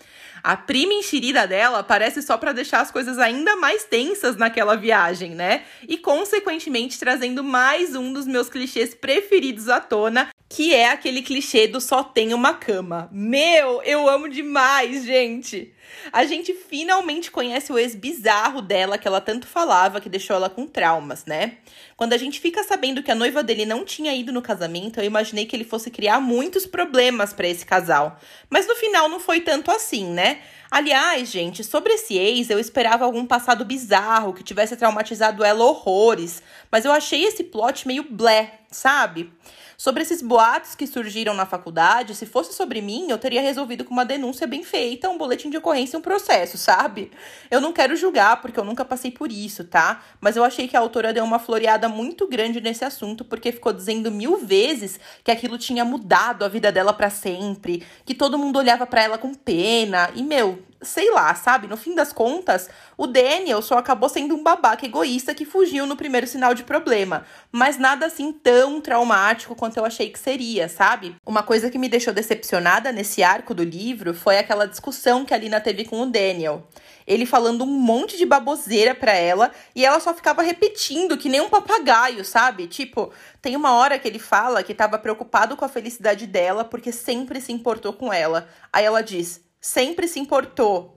A 0.45 0.59
prima 0.59 0.93
enxerida 0.93 1.47
dela 1.47 1.79
aparece 1.79 2.21
só 2.21 2.37
para 2.37 2.53
deixar 2.53 2.83
as 2.83 2.91
coisas 2.91 3.19
ainda 3.19 3.57
mais 3.57 3.85
tensas 3.85 4.37
naquela 4.37 4.77
viagem, 4.77 5.31
né? 5.31 5.63
E 5.89 5.97
consequentemente 5.97 6.99
trazendo 6.99 7.43
mais 7.43 7.97
um 7.97 8.13
dos 8.13 8.27
meus 8.27 8.51
clichês 8.51 8.95
preferidos 8.95 9.71
à 9.71 9.81
tona, 9.81 10.29
que 10.47 10.75
é 10.75 10.91
aquele 10.91 11.23
clichê 11.23 11.67
do 11.67 11.81
só 11.81 12.05
tem 12.05 12.35
uma 12.35 12.53
cama. 12.53 13.09
Meu, 13.11 13.83
eu 13.85 14.07
amo 14.07 14.29
demais, 14.29 15.03
gente. 15.05 15.73
A 16.13 16.25
gente 16.25 16.53
finalmente 16.53 17.31
conhece 17.31 17.73
o 17.73 17.79
ex 17.79 17.95
bizarro 17.95 18.61
dela 18.61 18.99
que 18.99 19.09
ela 19.09 19.21
tanto 19.21 19.47
falava, 19.47 20.01
que 20.01 20.09
deixou 20.09 20.37
ela 20.37 20.51
com 20.51 20.67
traumas, 20.67 21.25
né? 21.25 21.59
Quando 21.97 22.13
a 22.13 22.17
gente 22.17 22.41
fica 22.41 22.63
sabendo 22.63 23.03
que 23.03 23.11
a 23.11 23.15
noiva 23.15 23.43
dele 23.43 23.65
não 23.65 23.85
tinha 23.85 24.15
ido 24.15 24.33
no 24.33 24.43
casamento, 24.43 24.99
eu 24.99 25.05
imaginei 25.05 25.47
que 25.47 25.55
ele 25.55 25.65
fosse 25.65 25.91
criar 25.91 26.21
muitos 26.21 26.67
problemas 26.67 27.33
para 27.33 27.49
esse 27.49 27.65
casal. 27.65 28.19
Mas 28.51 28.67
no 28.67 28.75
final 28.75 29.09
não 29.09 29.21
foi 29.21 29.41
tanto 29.41 29.71
assim, 29.71 30.07
né? 30.07 30.34
Aliás, 30.71 31.31
gente, 31.31 31.63
sobre 31.63 31.93
esse 31.93 32.17
ex, 32.19 32.51
eu 32.51 32.59
esperava 32.59 33.05
algum 33.05 33.25
passado 33.25 33.65
bizarro 33.65 34.33
que 34.33 34.43
tivesse 34.43 34.77
traumatizado 34.77 35.45
ela 35.45 35.65
horrores, 35.65 36.43
mas 36.71 36.85
eu 36.85 36.93
achei 36.93 37.25
esse 37.25 37.45
plot 37.45 37.87
meio 37.87 38.05
blé, 38.11 38.61
sabe? 38.71 39.33
Sobre 39.77 40.03
esses 40.03 40.23
boatos 40.23 40.75
que 40.75 40.87
surgiram 40.87 41.35
na 41.35 41.47
faculdade, 41.47 42.15
se 42.15 42.27
fosse 42.27 42.55
sobre 42.55 42.81
mim, 42.81 43.11
eu 43.11 43.19
teria 43.19 43.41
resolvido 43.41 43.85
com 43.85 43.93
uma 43.93 44.05
denúncia 44.05 44.47
bem 44.47 44.63
feita, 44.63 45.09
um 45.09 45.19
boletim 45.19 45.51
de 45.51 45.57
ocorrência 45.57 45.97
e 45.97 45.99
um 45.99 46.03
processo, 46.03 46.57
sabe? 46.57 47.11
Eu 47.51 47.61
não 47.61 47.73
quero 47.73 47.97
julgar, 47.97 48.41
porque 48.41 48.59
eu 48.59 48.65
nunca 48.65 48.85
passei 48.85 49.11
por 49.11 49.33
isso, 49.33 49.65
tá? 49.65 50.03
Mas 50.21 50.37
eu 50.37 50.45
achei 50.45 50.69
que 50.69 50.77
a 50.77 50.81
autora 50.81 51.13
deu 51.13 51.25
uma 51.25 51.39
floreada 51.39 51.89
muito 51.89 52.29
grande 52.29 52.61
nesse 52.61 52.85
assunto, 52.85 53.25
porque 53.25 53.53
ficou 53.53 53.73
dizendo 53.73 54.11
mil 54.11 54.39
vezes 54.39 55.01
que 55.23 55.31
aquilo 55.31 55.59
tinha 55.59 55.85
mudado 55.85 56.45
a 56.45 56.49
vida 56.49 56.71
dela 56.71 56.93
para 56.93 57.11
sempre, 57.11 57.85
que 58.05 58.15
todo 58.15 58.39
mundo 58.39 58.59
olhava 58.59 58.87
para 58.87 59.03
ela 59.03 59.19
com 59.19 59.35
pena. 59.35 60.11
E, 60.15 60.23
meu, 60.23 60.63
sei 60.85 61.11
lá, 61.11 61.35
sabe? 61.35 61.67
No 61.67 61.77
fim 61.77 61.95
das 61.95 62.13
contas, 62.13 62.69
o 62.97 63.07
Daniel 63.07 63.63
só 63.63 63.79
acabou 63.79 64.09
sendo 64.09 64.35
um 64.35 64.43
babaca 64.43 64.85
egoísta 64.85 65.35
que 65.35 65.45
fugiu 65.45 65.87
no 65.87 65.97
primeiro 65.97 66.27
sinal 66.27 66.55
de 66.55 66.63
problema. 66.63 67.25
Mas 67.51 67.79
nada 67.79 68.07
assim 68.07 68.33
tão 68.33 68.81
traumático 68.81 69.55
quanto 69.65 69.79
eu 69.79 69.87
achei 69.87 70.11
que 70.11 70.19
seria, 70.19 70.69
sabe? 70.69 71.17
Uma 71.25 71.43
coisa 71.43 71.71
que 71.71 71.79
me 71.79 71.89
deixou 71.89 72.13
decepcionada 72.13 72.93
nesse 72.93 73.23
arco 73.23 73.55
do 73.55 73.65
livro 73.65 74.13
foi 74.13 74.37
aquela 74.37 74.67
discussão 74.67 75.25
que 75.25 75.33
a 75.33 75.39
Lina 75.39 75.59
teve 75.59 75.87
com 75.87 76.03
o 76.03 76.07
Daniel. 76.07 76.69
Ele 77.07 77.25
falando 77.25 77.65
um 77.65 77.67
monte 77.67 78.19
de 78.19 78.27
baboseira 78.27 78.95
pra 78.95 79.15
ela 79.15 79.51
e 79.75 79.83
ela 79.83 80.01
só 80.01 80.13
ficava 80.13 80.43
repetindo 80.43 81.17
que 81.17 81.31
nem 81.31 81.41
um 81.41 81.49
papagaio, 81.49 82.27
sabe? 82.27 82.67
Tipo, 82.67 83.11
tem 83.41 83.57
uma 83.57 83.73
hora 83.73 83.99
que 83.99 84.07
ele 84.07 84.19
fala 84.19 84.63
que 84.63 84.75
tava 84.75 84.99
preocupado 84.99 85.57
com 85.57 85.65
a 85.65 85.69
felicidade 85.69 86.27
dela 86.27 86.63
porque 86.63 86.93
sempre 86.93 87.41
se 87.41 87.51
importou 87.51 87.95
com 87.95 88.13
ela. 88.13 88.47
Aí 88.71 88.85
ela 88.85 89.03
diz: 89.03 89.41
sempre 89.59 90.07
se 90.07 90.21
importou. 90.21 90.95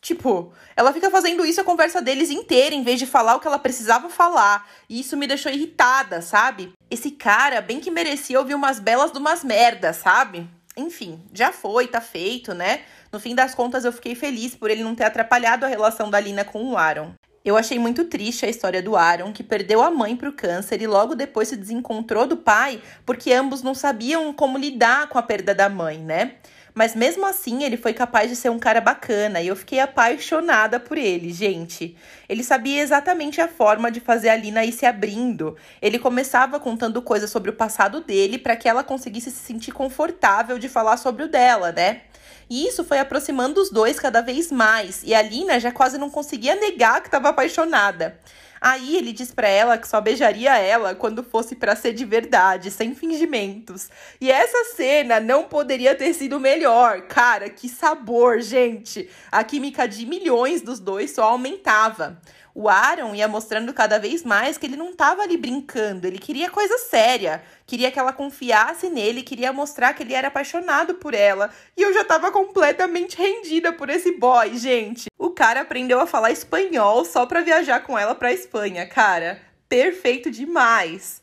Tipo, 0.00 0.52
ela 0.76 0.92
fica 0.92 1.10
fazendo 1.10 1.44
isso 1.44 1.60
a 1.60 1.64
conversa 1.64 2.00
deles 2.00 2.30
inteira, 2.30 2.74
em 2.74 2.84
vez 2.84 2.98
de 2.98 3.06
falar 3.06 3.34
o 3.34 3.40
que 3.40 3.48
ela 3.48 3.58
precisava 3.58 4.08
falar. 4.08 4.68
E 4.88 5.00
isso 5.00 5.16
me 5.16 5.26
deixou 5.26 5.50
irritada, 5.50 6.22
sabe? 6.22 6.72
Esse 6.90 7.10
cara 7.10 7.60
bem 7.60 7.80
que 7.80 7.90
merecia 7.90 8.38
ouvir 8.38 8.54
umas 8.54 8.78
belas 8.78 9.10
de 9.10 9.18
umas 9.18 9.42
merdas, 9.42 9.96
sabe? 9.96 10.48
Enfim, 10.76 11.20
já 11.32 11.52
foi, 11.52 11.88
tá 11.88 12.00
feito, 12.00 12.54
né? 12.54 12.82
No 13.10 13.18
fim 13.18 13.34
das 13.34 13.54
contas, 13.54 13.84
eu 13.84 13.92
fiquei 13.92 14.14
feliz 14.14 14.54
por 14.54 14.70
ele 14.70 14.84
não 14.84 14.94
ter 14.94 15.04
atrapalhado 15.04 15.66
a 15.66 15.68
relação 15.68 16.08
da 16.08 16.20
Lina 16.20 16.44
com 16.44 16.62
o 16.64 16.76
Aaron. 16.76 17.12
Eu 17.44 17.56
achei 17.56 17.78
muito 17.78 18.04
triste 18.04 18.44
a 18.44 18.48
história 18.48 18.82
do 18.82 18.94
Aaron, 18.94 19.32
que 19.32 19.42
perdeu 19.42 19.82
a 19.82 19.90
mãe 19.90 20.14
para 20.14 20.28
o 20.28 20.32
câncer 20.32 20.82
e 20.82 20.86
logo 20.86 21.14
depois 21.14 21.48
se 21.48 21.56
desencontrou 21.56 22.26
do 22.26 22.36
pai, 22.36 22.80
porque 23.06 23.32
ambos 23.32 23.62
não 23.62 23.74
sabiam 23.74 24.32
como 24.32 24.58
lidar 24.58 25.08
com 25.08 25.18
a 25.18 25.22
perda 25.22 25.54
da 25.54 25.68
mãe, 25.68 25.98
né? 25.98 26.34
Mas 26.78 26.94
mesmo 26.94 27.26
assim, 27.26 27.64
ele 27.64 27.76
foi 27.76 27.92
capaz 27.92 28.30
de 28.30 28.36
ser 28.36 28.50
um 28.50 28.58
cara 28.60 28.80
bacana 28.80 29.40
e 29.40 29.48
eu 29.48 29.56
fiquei 29.56 29.80
apaixonada 29.80 30.78
por 30.78 30.96
ele, 30.96 31.32
gente. 31.32 31.96
Ele 32.28 32.44
sabia 32.44 32.80
exatamente 32.80 33.40
a 33.40 33.48
forma 33.48 33.90
de 33.90 33.98
fazer 33.98 34.28
a 34.28 34.36
Lina 34.36 34.64
ir 34.64 34.70
se 34.70 34.86
abrindo. 34.86 35.56
Ele 35.82 35.98
começava 35.98 36.60
contando 36.60 37.02
coisas 37.02 37.30
sobre 37.30 37.50
o 37.50 37.54
passado 37.54 38.00
dele 38.00 38.38
para 38.38 38.54
que 38.54 38.68
ela 38.68 38.84
conseguisse 38.84 39.28
se 39.28 39.44
sentir 39.44 39.72
confortável 39.72 40.56
de 40.56 40.68
falar 40.68 40.98
sobre 40.98 41.24
o 41.24 41.28
dela, 41.28 41.72
né? 41.72 42.02
E 42.48 42.68
isso 42.68 42.84
foi 42.84 43.00
aproximando 43.00 43.60
os 43.60 43.70
dois 43.70 43.98
cada 43.98 44.20
vez 44.20 44.52
mais, 44.52 45.02
e 45.02 45.12
a 45.12 45.20
Lina 45.20 45.58
já 45.58 45.72
quase 45.72 45.98
não 45.98 46.08
conseguia 46.08 46.54
negar 46.54 47.00
que 47.00 47.08
estava 47.08 47.28
apaixonada. 47.28 48.20
Aí 48.60 48.96
ele 48.96 49.12
diz 49.12 49.30
para 49.32 49.48
ela 49.48 49.78
que 49.78 49.88
só 49.88 50.00
beijaria 50.00 50.56
ela 50.58 50.94
quando 50.94 51.22
fosse 51.22 51.56
para 51.56 51.76
ser 51.76 51.92
de 51.92 52.04
verdade, 52.04 52.70
sem 52.70 52.94
fingimentos. 52.94 53.88
E 54.20 54.30
essa 54.30 54.74
cena 54.76 55.20
não 55.20 55.44
poderia 55.44 55.94
ter 55.94 56.12
sido 56.14 56.40
melhor. 56.40 57.02
Cara, 57.02 57.48
que 57.48 57.68
sabor, 57.68 58.40
gente! 58.40 59.08
A 59.30 59.44
química 59.44 59.86
de 59.86 60.06
milhões 60.06 60.62
dos 60.62 60.80
dois 60.80 61.10
só 61.10 61.24
aumentava 61.24 62.18
o 62.58 62.68
Aaron 62.68 63.14
ia 63.14 63.28
mostrando 63.28 63.72
cada 63.72 64.00
vez 64.00 64.24
mais 64.24 64.58
que 64.58 64.66
ele 64.66 64.76
não 64.76 64.90
estava 64.90 65.22
ali 65.22 65.36
brincando, 65.36 66.08
ele 66.08 66.18
queria 66.18 66.50
coisa 66.50 66.76
séria, 66.76 67.40
queria 67.64 67.88
que 67.88 68.00
ela 68.00 68.12
confiasse 68.12 68.90
nele, 68.90 69.22
queria 69.22 69.52
mostrar 69.52 69.94
que 69.94 70.02
ele 70.02 70.12
era 70.12 70.26
apaixonado 70.26 70.94
por 70.94 71.14
ela. 71.14 71.50
E 71.76 71.82
eu 71.82 71.94
já 71.94 72.02
estava 72.02 72.32
completamente 72.32 73.16
rendida 73.16 73.72
por 73.72 73.88
esse 73.88 74.10
boy, 74.18 74.58
gente. 74.58 75.07
Cara 75.38 75.60
aprendeu 75.60 76.00
a 76.00 76.06
falar 76.06 76.32
espanhol 76.32 77.04
só 77.04 77.24
para 77.24 77.42
viajar 77.42 77.78
com 77.84 77.96
ela 77.96 78.12
para 78.12 78.32
Espanha, 78.32 78.84
cara. 78.88 79.40
Perfeito 79.68 80.32
demais. 80.32 81.22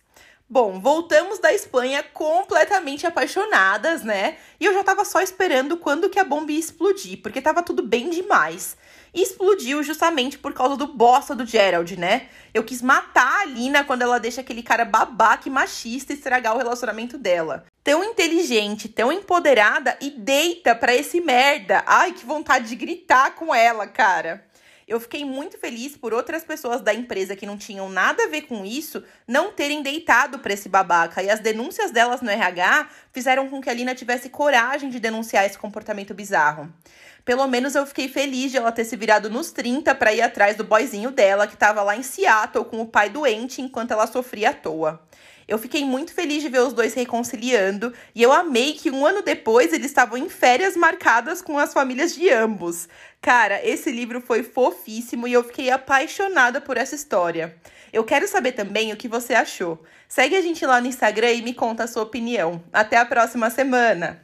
Bom, 0.50 0.80
voltamos 0.80 1.38
da 1.40 1.54
Espanha 1.54 2.02
completamente 2.14 3.06
apaixonadas, 3.06 4.04
né? 4.04 4.38
E 4.58 4.64
eu 4.64 4.74
já 4.74 4.86
tava 4.86 5.04
só 5.04 5.20
esperando 5.20 5.76
quando 5.76 6.10
que 6.10 6.18
a 6.18 6.24
bomba 6.24 6.54
ia 6.54 6.60
explodir, 6.60 7.22
porque 7.22 7.42
tava 7.42 7.62
tudo 7.62 7.84
bem 7.84 8.10
demais 8.10 8.78
explodiu 9.16 9.82
justamente 9.82 10.38
por 10.38 10.54
causa 10.54 10.76
do 10.76 10.88
bosta 10.88 11.34
do 11.34 11.46
Gerald, 11.46 11.98
né? 11.98 12.28
Eu 12.54 12.64
quis 12.64 12.82
matar 12.82 13.42
a 13.42 13.46
Lina 13.46 13.84
quando 13.84 14.02
ela 14.02 14.20
deixa 14.20 14.42
aquele 14.42 14.62
cara 14.62 14.84
babaca 14.84 15.48
e 15.48 15.52
machista 15.52 16.14
estragar 16.14 16.54
o 16.54 16.58
relacionamento 16.58 17.18
dela. 17.18 17.66
Tão 17.84 18.04
inteligente, 18.04 18.90
tão 18.90 19.12
empoderada 19.12 19.98
e 20.02 20.10
deita 20.10 20.76
pra 20.76 20.94
esse 20.94 21.22
merda. 21.22 21.84
Ai, 21.88 22.12
que 22.12 22.26
vontade 22.26 22.68
de 22.68 22.76
gritar 22.76 23.36
com 23.36 23.56
ela, 23.56 23.88
cara. 23.88 24.46
Eu 24.88 25.00
fiquei 25.00 25.26
muito 25.26 25.58
feliz 25.58 25.98
por 25.98 26.14
outras 26.14 26.44
pessoas 26.44 26.80
da 26.80 26.94
empresa 26.94 27.36
que 27.36 27.46
não 27.46 27.58
tinham 27.58 27.90
nada 27.90 28.26
a 28.26 28.28
ver 28.28 28.44
com 28.44 28.64
isso 28.64 29.04
não 29.28 29.52
terem 29.52 29.82
deitado 29.82 30.38
para 30.38 30.54
esse 30.54 30.70
babaca. 30.70 31.24
E 31.24 31.30
as 31.30 31.40
denúncias 31.40 31.90
delas 31.90 32.22
no 32.22 32.30
RH 32.30 32.90
fizeram 33.12 33.50
com 33.50 33.60
que 33.60 33.70
a 33.70 33.74
Lina 33.74 33.96
tivesse 33.96 34.30
coragem 34.30 34.92
de 34.92 35.00
denunciar 35.00 35.44
esse 35.44 35.58
comportamento 35.58 36.14
bizarro. 36.14 36.72
Pelo 37.26 37.48
menos 37.48 37.74
eu 37.74 37.88
fiquei 37.88 38.08
feliz 38.08 38.52
de 38.52 38.58
ela 38.58 38.72
ter 38.72 38.86
se 38.86 38.96
virado 38.96 39.32
nos 39.32 39.52
30 39.52 39.96
para 39.96 40.14
ir 40.14 40.22
atrás 40.22 40.56
do 40.56 40.64
boyzinho 40.64 41.10
dela, 41.10 41.48
que 41.48 41.56
estava 41.56 41.82
lá 41.82 41.98
em 41.98 42.04
Seattle 42.04 42.66
com 42.66 42.80
o 42.80 42.86
pai 42.86 43.10
doente 43.10 43.64
enquanto 43.64 43.92
ela 43.92 44.06
sofria 44.06 44.52
à 44.52 44.54
toa. 44.54 45.02
Eu 45.48 45.58
fiquei 45.58 45.84
muito 45.84 46.14
feliz 46.14 46.44
de 46.44 46.50
ver 46.50 46.60
os 46.60 46.74
dois 46.74 46.94
se 46.94 47.00
reconciliando 47.00 47.92
e 48.14 48.22
eu 48.22 48.32
amei 48.32 48.74
que 48.74 48.92
um 48.92 49.06
ano 49.06 49.24
depois 49.24 49.74
eles 49.74 49.88
estavam 49.88 50.18
em 50.18 50.30
férias 50.30 50.76
marcadas 50.76 51.42
com 51.42 51.58
as 51.58 51.74
famílias 51.74 52.14
de 52.14 52.30
ambos. 52.30 52.88
Cara, 53.22 53.60
esse 53.68 53.92
livro 53.92 54.22
foi 54.22 54.44
fofíssimo 54.44 55.28
e 55.28 55.34
eu 55.34 55.44
fiquei 55.44 55.72
apaixonada 55.72 56.62
por 56.62 56.78
essa 56.78 56.94
história. 56.94 57.56
Eu 57.92 58.04
quero 58.04 58.28
saber 58.28 58.52
também 58.52 58.94
o 58.94 58.98
que 58.98 59.08
você 59.08 59.34
achou. 59.34 59.84
Segue 60.08 60.36
a 60.36 60.42
gente 60.42 60.64
lá 60.64 60.80
no 60.80 60.88
Instagram 60.88 61.32
e 61.32 61.42
me 61.42 61.56
conta 61.56 61.86
a 61.86 61.88
sua 61.88 62.04
opinião. 62.04 62.64
Até 62.72 62.98
a 62.98 63.06
próxima 63.06 63.50
semana! 63.50 64.14